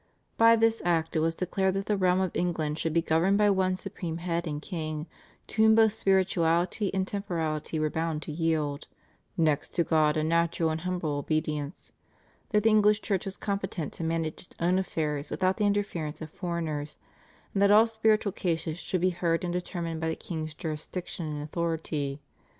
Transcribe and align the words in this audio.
By 0.35 0.55
this 0.55 0.81
Act 0.83 1.15
it 1.15 1.19
was 1.19 1.35
declared 1.35 1.75
that 1.75 1.85
the 1.85 1.95
realm 1.95 2.21
of 2.21 2.31
England 2.35 2.79
should 2.79 2.91
be 2.91 3.03
governed 3.03 3.37
by 3.37 3.51
one 3.51 3.75
supreme 3.75 4.17
head 4.17 4.47
and 4.47 4.59
king, 4.59 5.05
to 5.45 5.61
whom 5.61 5.75
both 5.75 5.93
spirituality 5.93 6.91
and 6.91 7.07
temporality 7.07 7.79
were 7.79 7.91
bound 7.91 8.23
to 8.23 8.31
yield, 8.31 8.87
"next 9.37 9.75
to 9.75 9.83
God 9.83 10.17
a 10.17 10.23
natural 10.23 10.71
and 10.71 10.81
humble 10.81 11.17
obedience," 11.19 11.91
that 12.49 12.63
the 12.63 12.69
English 12.71 13.01
Church 13.03 13.25
was 13.27 13.37
competent 13.37 13.93
to 13.93 14.03
manage 14.03 14.41
its 14.41 14.55
own 14.59 14.79
affairs 14.79 15.29
without 15.29 15.57
the 15.57 15.67
interference 15.67 16.19
of 16.19 16.31
foreigners, 16.31 16.97
and 17.53 17.61
that 17.61 17.69
all 17.69 17.85
spiritual 17.85 18.31
cases 18.31 18.79
should 18.79 19.01
be 19.01 19.11
heard 19.11 19.43
and 19.43 19.53
determined 19.53 20.01
by 20.01 20.09
the 20.09 20.15
king's 20.15 20.55
jurisdiction 20.55 21.27
and 21.27 21.43
authority. 21.43 22.23